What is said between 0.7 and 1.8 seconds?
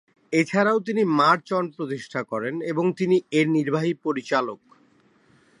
তিনি March on